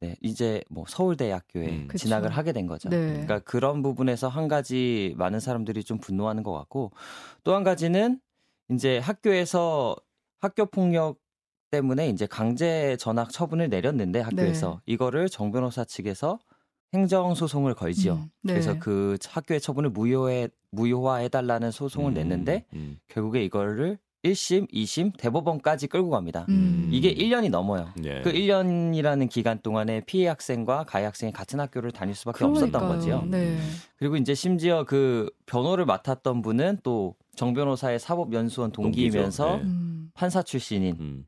[0.00, 1.88] 네, 이제 뭐 서울대학교에 음.
[1.94, 2.88] 진학을 하게 된 거죠.
[2.88, 3.06] 네.
[3.12, 6.90] 그러니까 그런 부분에서 한 가지 많은 사람들이 좀 분노하는 것 같고
[7.44, 8.20] 또 한 가지는
[8.70, 9.94] 이제 학교에서
[10.40, 11.20] 학교 폭력
[11.70, 14.92] 때문에 이제 강제 전학 처분을 내렸는데 학교에서 네.
[14.92, 16.40] 이거를 정 변호사 측에서
[16.94, 18.14] 행정 소송을 걸지요.
[18.14, 18.52] 음, 네.
[18.54, 25.12] 그래서 그 학교의 처분을 무효해 무효화해 달라는 소송을 음, 냈는데 음, 결국에 이거를 1심, 2심,
[25.18, 26.46] 대법원까지 끌고 갑니다.
[26.48, 26.88] 음.
[26.90, 27.90] 이게 1년이 넘어요.
[27.96, 28.22] 네.
[28.22, 32.96] 그 1년이라는 기간 동안에 피해 학생과 가해 학생이 같은 학교를 다닐 수밖에 없었던 그러니까요.
[32.96, 33.22] 거지요.
[33.26, 33.58] 네.
[33.98, 39.56] 그리고 이제 심지어 그 변호를 맡았던 분은 또 정 변호사의 사법연수원 동기이면서.
[39.56, 39.62] 네.
[39.62, 40.10] 음.
[40.14, 41.26] 판사 출신인 음,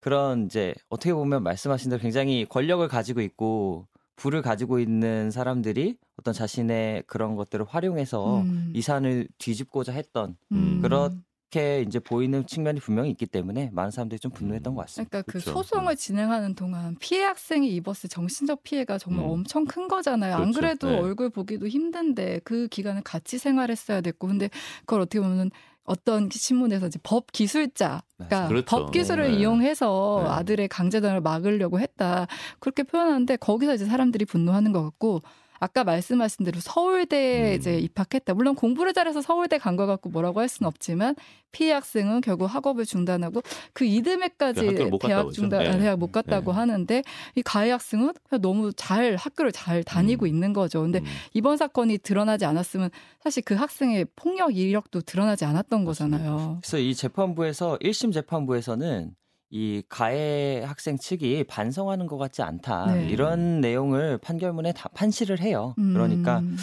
[0.00, 6.32] 그런 이제 어떻게 보면 말씀하신 대로 굉장히 권력을 가지고 있고 부를 가지고 있는 사람들이 어떤
[6.34, 8.72] 자신의 그런 것들을 활용해서 음.
[8.74, 10.80] 이 사안을 뒤집고자 했던 음.
[10.80, 15.10] 그렇게 이제 보이는 측면이 분명히 있기 때문에 많은 사람들이 좀 분노했던 것 같습니다.
[15.10, 15.52] 그러니까 그 그쵸.
[15.52, 19.30] 소송을 진행하는 동안 피해 학생이 입었을 정신적 피해가 정말 음.
[19.30, 20.34] 엄청 큰 거잖아요.
[20.34, 20.60] 안 그렇죠.
[20.60, 20.98] 그래도 네.
[20.98, 24.48] 얼굴 보기도 힘든데 그 기간을 같이 생활했어야 됐고 근데
[24.80, 25.50] 그걸 어떻게 보면
[25.86, 28.48] 어떤 신문에서 이제 법 기술자, 그러니까 맞아요.
[28.48, 28.66] 그렇죠.
[28.66, 29.38] 법 기술을 네.
[29.38, 30.30] 이용해서 네.
[30.30, 32.26] 아들의 강제전을 막으려고 했다
[32.58, 35.22] 그렇게 표현하는데 거기서 이제 사람들이 분노하는 것 같고
[35.60, 37.56] 아까 말씀하신 대로 서울대에 음.
[37.56, 38.34] 이제 입학했다.
[38.34, 41.14] 물론 공부를 잘해서 서울대 간 거 갖고 뭐라고 할 수는 없지만
[41.52, 43.42] 피해 학생은 결국 학업을 중단하고
[43.74, 45.32] 그그 이듬해까지 대학.
[45.32, 45.78] 중단 네.
[45.78, 46.58] 대학 못 갔다고 네.
[46.58, 47.02] 하는데
[47.34, 50.28] 이 가해 학생은 그냥 너무 잘 학교를 잘 다니고 음.
[50.28, 50.80] 있는 거죠.
[50.82, 52.90] 근데 음, 이번 사건이 드러나지 않았으면
[53.22, 55.76] 사실 그 학생의 폭력 이력도 드러나지 않았던.
[55.86, 56.58] 거잖아요.
[56.62, 59.10] 그래서 이 재판부에서 1심 재판부에서는
[59.50, 63.08] 이 가해 학생 측이 반성하는 것 같지 않다 네.
[63.08, 65.74] 이런 내용을 판결문에 다 판시를 해요.
[65.76, 66.56] 그러니까 음.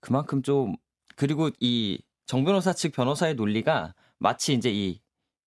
[0.00, 0.76] 그만큼 좀
[1.16, 1.98] 그리고 이
[2.30, 5.00] 정 변호사 측 변호사의 논리가 마치 이제 이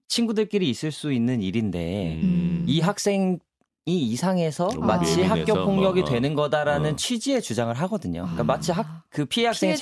[0.09, 2.65] 친구들끼리 있을 수 있는 일인데 음.
[2.67, 3.39] 이 학생
[3.85, 6.11] 이 이상해서 너무 마치 학교 폭력이 뭐, 어.
[6.11, 6.95] 되는 거다라는 어.
[6.97, 8.23] 취지의 주장을 하거든요.
[8.23, 8.43] 그러니까 아.
[8.43, 9.77] 마치 학, 그 피해 학생이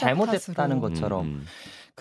[0.75, 0.79] 탓으로.
[0.79, 1.45] 것처럼 음,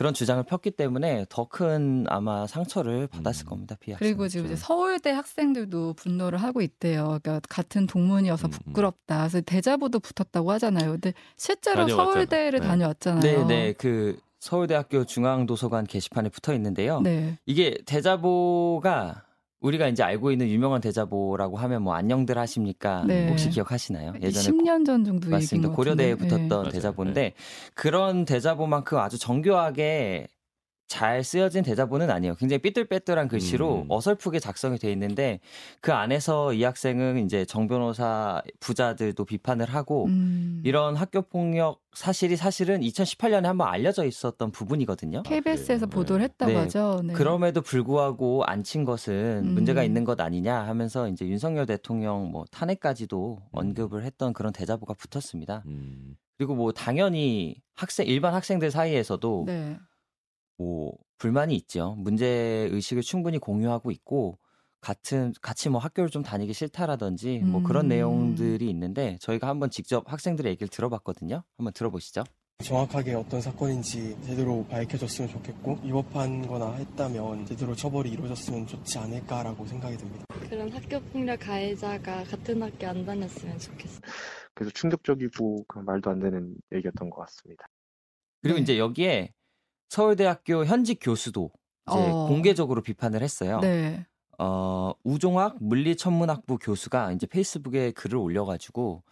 [0.01, 3.49] 그런 주장을 폈기 때문에 더 큰 아마 상처를 받았을 음.
[3.51, 3.77] 겁니다.
[3.79, 4.29] 피해 그리고.
[4.29, 7.19] 지금 이제 서울대 학생들도 분노를 하고 있대요.
[7.23, 8.59] 그러니까 같은 동문이어서 음, 음.
[8.65, 9.19] 부끄럽다.
[9.19, 10.93] 그래서 대자보도 붙었다고 하잖아요.
[10.93, 12.13] 근데 실제로 다녀왔잖아.
[12.13, 12.67] 서울대를 네.
[12.67, 13.21] 다녀왔잖아요.
[13.21, 13.73] 네, 네.
[13.75, 17.01] 그 서울대학교 중앙도서관 게시판에 붙어 있는데요.
[17.03, 17.37] 네.
[17.45, 19.25] 이게 대자보가
[19.61, 23.05] 우리가 이제 알고 있는 유명한 대자보라고 하면 뭐 안녕들 하십니까?
[23.07, 23.29] 네.
[23.29, 24.14] 혹시 기억하시나요?
[24.23, 25.68] 예전에 10년 전 정도 맞습니다.
[25.68, 26.14] 것 고려대에.
[26.14, 26.70] 붙었던 맞아요.
[26.70, 27.35] 대자보인데
[27.75, 30.29] 그런 대자보만큼 아주 정교하게
[30.90, 32.35] 잘 쓰여진 대자보는 아니에요.
[32.35, 33.87] 굉장히 삐뚤빼뚤한 글씨로 음.
[33.88, 35.38] 어설프게 작성이 돼 있는데
[35.81, 40.61] 그 안에서 이 학생은 이제 정 변호사 부자들도 비판을 하고 음.
[40.64, 45.22] 이런 학교 폭력 사실이 사실은 2018년에 한번 알려져 있었던 부분이거든요.
[45.22, 45.90] KBS에서 네.
[45.90, 46.59] 보도를 했다고 네.
[46.59, 47.00] 하죠.
[47.05, 47.14] 네.
[47.14, 49.55] 그럼에도 불구하고 안 친 것은 음.
[49.55, 53.48] 문제가 있는 것 아니냐 하면서 이제 윤석열 대통령 뭐 탄핵까지도 음.
[53.53, 55.62] 언급을 했던 그런 대자보가 붙었습니다.
[55.66, 59.79] 음, 그리고 뭐 당연히 학생 일반 학생들 사이에서도 네.
[60.61, 61.94] 뭐 불만이 있죠.
[61.96, 62.27] 문제
[62.70, 64.38] 의식을 충분히 공유하고 있고
[64.83, 67.88] 같은 같이 뭐 학교를 좀 다니기 싫다라든지 뭐 그런 음.
[67.88, 71.42] 내용들이 있는데 저희가 한번 직접 학생들의 얘기를 들어봤거든요.
[71.57, 72.25] 한번 들어보시죠.
[72.62, 79.96] 정확하게 어떤 사건인지 제대로 밝혀졌으면 좋겠고 위법한 거나 했다면 제대로 처벌이 이루어졌으면 좋지 않을까라고 생각이
[79.96, 80.25] 듭니다.
[80.51, 84.01] 그런 학교 폭력 가해자가 같은 학교 안 다녔으면 좋겠어.
[84.53, 87.66] 그래서 충격적이고 그 말도 안 되는 얘기였던 것 같습니다.
[88.42, 88.62] 그리고 네.
[88.62, 89.33] 이제 여기에
[89.90, 91.50] 서울대학교 현직 교수도
[91.90, 92.26] 이제 어.
[92.29, 93.59] 공개적으로 비판을 했어요.
[93.61, 94.07] 네.
[94.38, 99.03] 어, 우종학 물리천문학부 교수가 이제 페이스북에 글을 올려가지고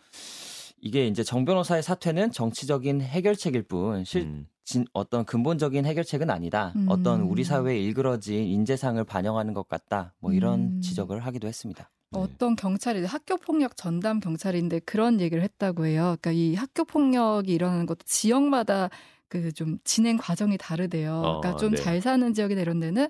[0.80, 6.72] 이게 이제 정 변호사의 사퇴는 정치적인 해결책일 뿐 실, 음, 진, 어떤 근본적인 해결책은 아니다.
[6.76, 6.86] 음.
[6.88, 10.14] 어떤 우리 사회에 일그러진 인재상을 반영하는 것 같다.
[10.20, 10.80] 뭐 이런 음.
[10.80, 11.90] 지적을 하기도 했습니다.
[12.10, 12.20] 네.
[12.20, 16.16] 어떤 경찰이 학교 폭력 전담 경찰인데 그런 얘기를 했다고 해요.
[16.20, 18.88] 그러니까 이 학교 폭력이 일어나는 것도 지역마다
[19.28, 21.12] 그 좀 진행 과정이 다르대요.
[21.14, 21.76] 어, 그러니까 좀 네.
[21.76, 23.08] 잘 사는 지역이나 이런 데는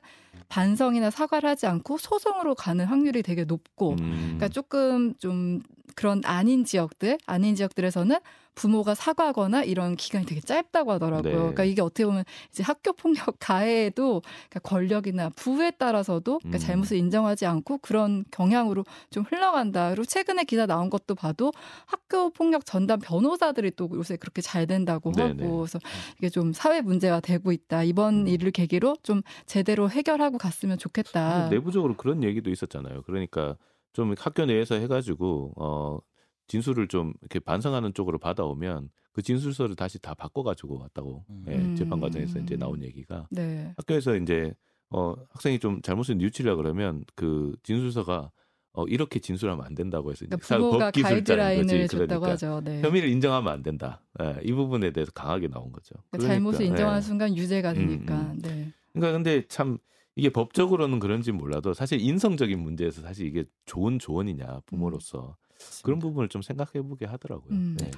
[0.49, 5.61] 반성이나 사과를 하지 않고 소송으로 가는 확률이 되게 높고 음, 그러니까 조금 좀
[5.99, 8.19] 그런 아닌 지역들, 아닌 지역들에서는
[8.55, 11.33] 부모가 사과하거나 이런 기간이 되게 짧다고 하더라고요.
[11.33, 11.37] 네.
[11.37, 16.61] 그러니까 이게 어떻게 보면 이제 학교 폭력 가해에도 그러니까 권력이나 부에 따라서도 그러니까 음.
[16.61, 19.91] 잘못을 인정하지 않고 그런 경향으로 좀 흘러간다.
[19.91, 21.53] 그리고 최근에 기사 나온 것도 봐도
[21.87, 25.43] 학교 폭력 전담 변호사들이 또 요새 그렇게 잘 된다고 네네.
[25.43, 25.81] 하고 그래서
[26.19, 27.83] 이게 좀 사회 문제가 되고 있다.
[27.83, 28.29] 이번 음.
[28.29, 31.49] 일을 계기로 좀 제대로 해결하고 갔으면 좋겠다.
[31.49, 33.03] 내부적으로 그런 얘기도 있었잖아요.
[33.03, 33.57] 그러니까
[33.93, 35.99] 좀 학교 내에서 해가지고 어
[36.47, 41.75] 진술을 좀 이렇게 반성하는 쪽으로 받아오면 그 진술서를 다시 다 바꿔가지고 왔다고 예, 음.
[41.77, 43.75] 재판 과정에서 이제 나온 얘기가 네.
[43.77, 44.55] 학교에서 이제
[44.91, 48.31] 어 학생이 좀 잘못을 뉘우치려 그러면 그 진술서가
[48.75, 51.89] 어 이렇게 진술하면 안 된다고 해서 그러니까 부모가 가이드라인을 거지.
[51.89, 52.61] 줬다고 그러니까 하죠.
[52.63, 52.81] 네.
[52.81, 54.03] 혐의를 인정하면 안 된다.
[54.23, 55.95] 예, 이 부분에 대해서 강하게 나온 거죠.
[56.11, 57.03] 그러니까 잘못을 그러니까, 인정하는 예.
[57.03, 58.21] 순간 유죄가 음, 되니까.
[58.21, 58.39] 음.
[58.41, 58.73] 네.
[58.93, 59.79] 그러니까 근데 참
[60.19, 65.37] 이게 법적으로는 그런지 몰라도 사실 인성적인 문제에서 사실 이게 좋은 조언이냐 부모로서
[65.85, 67.53] 그런 부분을 좀 생각해 보게 하더라고요.
[67.53, 67.77] 음.
[67.79, 67.91] 네.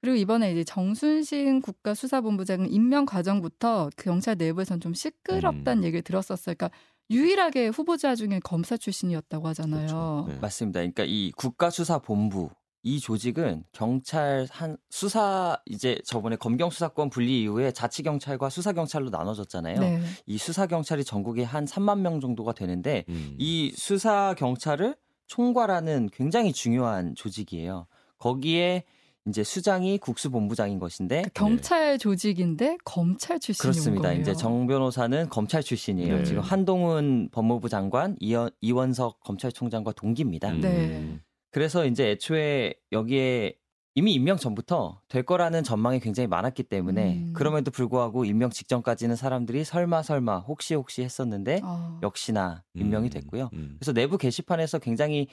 [0.00, 5.84] 그리고 이번에 이제 정순신 국가수사본부장 임명 과정부터 그 경찰 내부에서는 좀 시끄럽다는 음.
[5.84, 6.56] 얘기를 들었었어요.
[6.56, 6.70] 그러니까
[7.10, 9.86] 유일하게 후보자 중에 검사 출신이었다고 하잖아요.
[9.86, 10.26] 그렇죠.
[10.28, 10.38] 네.
[10.40, 10.80] 맞습니다.
[10.80, 12.50] 그러니까 이 국가수사본부
[12.82, 19.10] 이 조직은 경찰 한 수사 이제 저번에 검경 수사권 분리 이후에 자치 경찰과 수사 경찰로
[19.10, 19.80] 나눠졌잖아요.
[19.80, 20.00] 네.
[20.26, 23.34] 이 수사 경찰이 전국에 한 3만 명 정도가 되는데 음.
[23.38, 27.86] 이 수사 경찰을 총괄하는 굉장히 중요한 조직이에요.
[28.18, 28.84] 거기에
[29.28, 34.08] 이제 수장이 국수본부장인 것인데 그러니까 경찰 조직인데 검찰 출신이 온 그렇습니다.
[34.08, 34.20] 거예요.
[34.22, 36.18] 이제 정 변호사는 검찰 출신이에요.
[36.18, 36.24] 네.
[36.24, 40.50] 지금 한동훈 법무부 장관, 이원, 이원석 검찰총장과 동기입니다.
[40.50, 40.60] 음.
[40.60, 41.20] 네.
[41.50, 43.56] 그래서 이제 애초에 여기에
[43.94, 47.32] 이미 임명 전부터 될 거라는 전망이 굉장히 많았기 때문에 음.
[47.32, 53.50] 그럼에도 불구하고 임명 직전까지는 사람들이 설마 설마 혹시 혹시 했었는데 아, 역시나 임명이 됐고요.
[53.54, 53.74] 음.
[53.78, 55.26] 그래서 내부 게시판에서 굉장히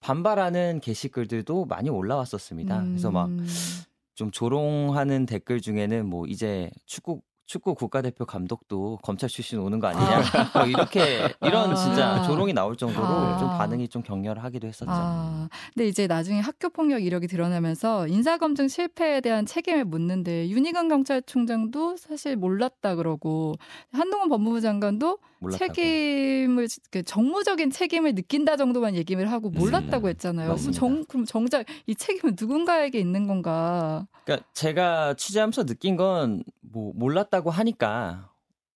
[0.00, 2.84] 반발하는 게시글들도 많이 올라왔었습니다.
[2.84, 3.46] 그래서 막 음.
[4.14, 10.22] 좀 조롱하는 댓글 중에는 뭐 이제 축구 축구 국가대표 감독도 검찰 출신 오는 거 아니냐
[10.54, 11.00] 뭐 이렇게
[11.42, 11.74] 이런 아.
[11.74, 13.38] 진짜 조롱이 나올 정도로 아.
[13.38, 14.88] 좀 반응이 좀 격렬하기도 했었죠.
[14.88, 20.86] 아, 근데 이제 나중에 학교 폭력 이력이 드러나면서 인사 검증 실패에 대한 책임을 묻는데 윤희관
[20.86, 23.56] 경찰총장도 사실 몰랐다 그러고
[23.92, 25.72] 한동훈 법무부 장관도 몰랐다고.
[25.72, 30.54] 책임을 그 정무적인 책임을 느낀다 정도만 얘기를 하고 몰랐다고 음, 했잖아요.
[30.54, 30.72] 그럼.
[30.72, 34.06] 정 그럼 정작 이 책임은 누군가에게 있는 건가?
[34.24, 38.30] 그러니까 제가 취재하면서 느낀 건 뭐 몰랐다고 하니까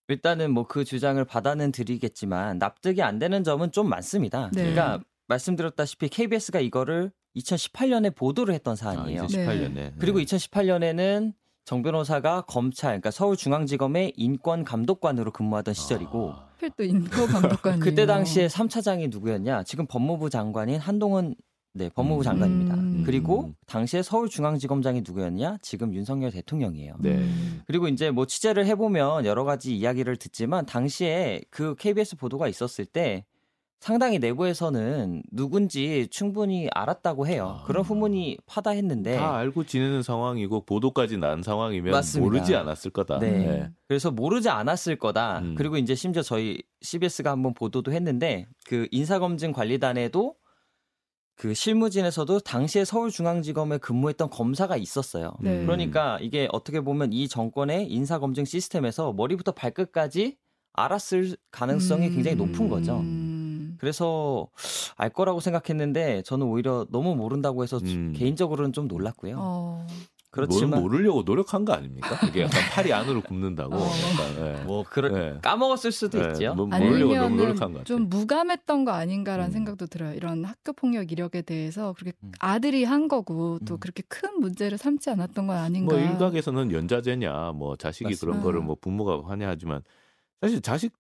[0.09, 4.51] 일단은 뭐 그 주장을 받아는 드리겠지만 납득이 안 되는 점은 좀 많습니다.
[4.53, 4.73] 네.
[4.73, 9.23] 그러니까 말씀드렸다시피 KBS가 이거를 2018년에 보도를 했던 아, 사안이에요.
[9.27, 11.33] 2018년에 그리고 2018년에는
[11.65, 19.11] 정 변호사가 검찰, 그러니까 서울중앙지검의 인권감독관으로 근무하던 시절이고 하필 또 인권 감독관이 그때 당시에 3차장이
[19.11, 19.65] 누구였냐?
[19.65, 21.35] 지금 법무부 장관인 한동훈
[21.77, 22.23] 네, 법무부 음.
[22.23, 22.75] 장관입니다.
[22.77, 23.03] 음.
[23.05, 25.59] 그리고 당시에 서울중앙지검장이 누구였냐?
[25.61, 26.95] 지금 윤석열 대통령이에요.
[27.01, 27.17] 네.
[27.17, 27.63] 음.
[27.67, 33.25] 그리고 이제 뭐 취재를 해보면 여러 가지 이야기를 듣지만 당시에 그 KBS 보도가 있었을 때
[33.85, 37.59] 상당히 내부에서는 누군지 충분히 알았다고 해요.
[37.61, 37.65] 아.
[37.67, 42.25] 그런 후문이 파다했는데 다 알고 지내는 상황이고 보도까지 난 상황이면 맞습니다.
[42.25, 43.19] 모르지 않았을 거다.
[43.19, 43.69] 네.
[43.87, 45.41] 그래서 모르지 않았을 거다.
[45.41, 45.55] 음.
[45.55, 50.35] 그리고 이제 심지어 저희 CBS가 한번 보도도 했는데 그 인사검증 관리단에도
[51.37, 55.35] 그 실무진에서도 당시에 서울중앙지검에 근무했던 검사가 있었어요.
[55.43, 55.63] 네.
[55.63, 60.39] 그러니까 이게 어떻게 보면 이 정권의 인사검증 시스템에서 머리부터 발끝까지
[60.73, 63.05] 알았을 가능성이 굉장히 높은 거죠.
[63.75, 63.77] 음.
[63.79, 64.49] 그래서
[64.97, 68.13] 알 거라고 생각했는데 저는 오히려 너무 모른다고 해서 음.
[68.17, 69.37] 개인적으로는 좀 놀랐고요.
[69.39, 69.87] 어.
[70.35, 72.19] 그렇지만 모, 모르려고 노력한 거 아닙니까?
[72.27, 73.77] 이게 약간 팔이 안으로 굽는다고.
[73.77, 73.87] 어.
[73.87, 74.65] 약간, 예.
[74.65, 75.39] 뭐 그럴 네.
[75.41, 76.55] 까먹었을 수도 네, 있죠.
[76.57, 77.85] 뭐 모르려고 너무 노력한 것 같아요.
[77.85, 79.53] 좀 무감했던 거 아닌가라는 음.
[79.53, 80.13] 생각도 들어요.
[80.15, 82.33] 이런 학교 폭력 이력에 대해서 그렇게 음.
[82.41, 83.79] 아들이 한 거고 또 음.
[83.79, 85.95] 그렇게 큰 문제를 삼지 않았던 건 아닌가.
[85.95, 88.43] 뭐 일각에서는 연자제냐, 뭐 자식이 그런 맞습니다.
[88.43, 89.83] 거를 뭐 부모가 하냐 하지만
[90.41, 90.93] 사실 자식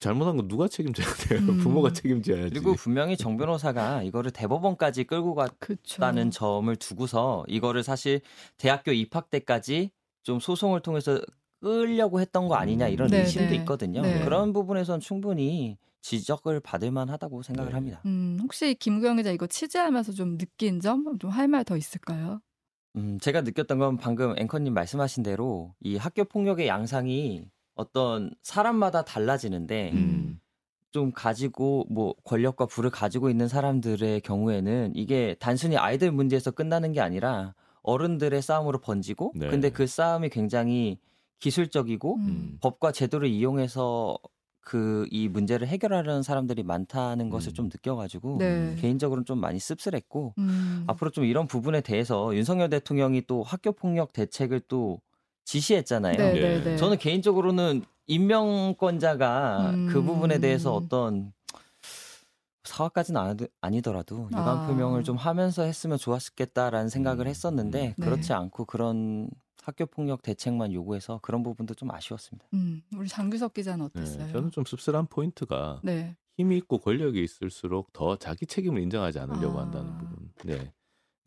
[0.00, 1.38] 잘못한 건 누가 책임져야 돼요?
[1.40, 1.58] 음.
[1.58, 2.50] 부모가 책임져야지.
[2.50, 5.34] 그리고 분명히 정 변호사가 이거를 대법원까지 끌고.
[5.34, 8.20] 갔다는 점을 두고서 이거를 사실
[8.56, 9.90] 대학교 입학 때까지
[10.22, 11.20] 좀 소송을 통해서
[11.60, 13.56] 끌려고 했던 거 아니냐 이런 네, 의심도 네.
[13.56, 14.00] 있거든요.
[14.00, 14.24] 네.
[14.24, 17.74] 그런 부분에선 충분히 지적을 받을 만하다고 생각을 네.
[17.74, 18.00] 합니다.
[18.06, 22.40] 음, 혹시 김구영 기자 이거 취재하면서 좀 느낀 점, 좀 할 말 더 있을까요?
[22.96, 27.44] 음, 제가 느꼈던 건 방금 앵커님 말씀하신 대로 이 학교 폭력의 양상이
[27.80, 30.40] 어떤 사람마다 달라지는데 음.
[30.90, 37.00] 좀 가지고 뭐 권력과 부를 가지고 있는 사람들의 경우에는 이게 단순히 아이들 문제에서 끝나는 게
[37.00, 39.48] 아니라 어른들의 싸움으로 번지고 네.
[39.48, 40.98] 근데 그 싸움이 굉장히
[41.38, 42.58] 기술적이고 음.
[42.60, 44.18] 법과 제도를 이용해서
[44.60, 47.54] 그 이 문제를 해결하려는 사람들이 많다는 것을 음.
[47.54, 48.76] 좀 느껴가지고 네.
[48.78, 50.84] 개인적으로는 좀 많이 씁쓸했고 음.
[50.86, 55.00] 앞으로 좀 이런 부분에 대해서 윤석열 대통령이 또 학교 폭력 대책을 또
[55.44, 56.16] 지시했잖아요.
[56.16, 56.40] 네, 예.
[56.40, 56.76] 네, 네.
[56.76, 59.86] 저는 개인적으로는 임명권자가 음.
[59.88, 61.32] 그 부분에 대해서 어떤
[62.64, 64.66] 사과까지는 아니- 아니더라도 유감 아.
[64.66, 67.30] 표명을 좀 하면서 했으면 좋았겠다라는 생각을 음.
[67.30, 68.04] 했었는데 네.
[68.04, 69.28] 그렇지 않고 그런
[69.62, 72.46] 학교 폭력 대책만 요구해서 그런 부분도 좀 아쉬웠습니다.
[72.54, 74.32] 음, 우리 장규석 기자는 네, 어땠어요?
[74.32, 76.16] 저는 좀 씁쓸한 포인트가 네.
[76.36, 79.62] 힘이 있고 권력이 있을수록 더 자기 책임을 인정하지 않으려고 아.
[79.62, 80.32] 한다는 부분.
[80.44, 80.72] 네.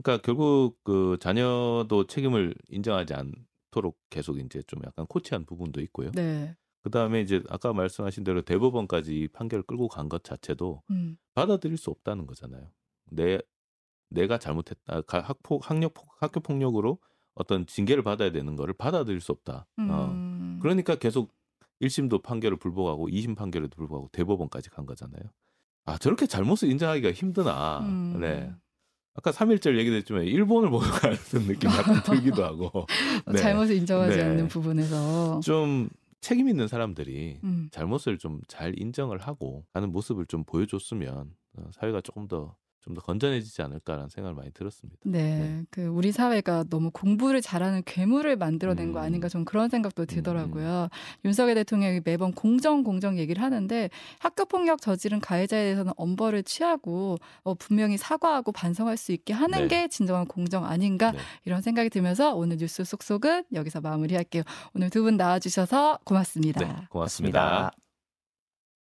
[0.02, 3.32] 그러니까 결국 그 자녀도 책임을 인정하지 않
[3.74, 6.12] 도록 계속 이제 좀 약간 코치한 부분도 있고요.
[6.12, 6.56] 네.
[6.84, 11.18] 그 다음에 이제 아까 말씀하신 대로 대법원까지 이 판결을 끌고 간 것 자체도 음.
[11.34, 12.70] 받아들일 수 없다는 거잖아요.
[13.12, 13.40] 내
[14.10, 15.02] 내가 잘못했다.
[15.02, 17.00] 가- 학폭 학력 폭- 학교 폭력으로
[17.34, 19.66] 어떤 징계를 받아야 되는 거를 받아들일 수 없다.
[19.80, 20.10] 어.
[20.12, 20.60] 음.
[20.62, 21.34] 그러니까 계속
[21.82, 25.24] 1심도 판결을 불복하고 2심 판결에도 불복하고 대법원까지 간 거잖아요.
[25.86, 27.80] 아 저렇게 잘못을 인정하기가 힘드나.
[27.80, 28.20] 음.
[28.20, 28.54] 네.
[29.16, 32.88] 아까 3.1절 얘기도 했지만 일본을 보는 것 같은 느낌이 약간 들기도 하고
[33.32, 33.38] 네.
[33.38, 34.24] 잘못을 인정하지 네.
[34.24, 37.70] 않는 부분에서 좀 책임 있는 사람들이 음.
[37.72, 43.02] 잘못을 좀 잘 인정을 하고 하는 모습을 좀 보여줬으면 어, 사회가 조금 더 좀 더
[43.02, 45.00] 건전해지지 않을까라는 생각을 많이 들었습니다.
[45.06, 45.64] 네, 네.
[45.70, 49.06] 그 우리 사회가 너무 공부를 잘하는 괴물을 만들어낸 거 음.
[49.06, 50.90] 아닌가 좀 그런 생각도 들더라고요.
[51.26, 57.54] 윤석열 대통령이 매번 공정 공정 얘기를 하는데 학교 폭력 저지른 가해자에 대해서는 엄벌을 취하고 어,
[57.54, 59.68] 분명히 사과하고 반성할 수 있게 하는 네.
[59.68, 61.20] 게 진정한 공정 아닌가 네.
[61.46, 64.44] 이런 생각이 들면서 오늘 뉴스 속속은 여기서 마무리할게요.
[64.76, 66.60] 오늘 두 분 나와주셔서 고맙습니다.
[66.66, 67.40] 네, 고맙습니다.
[67.42, 67.83] 맞습니다.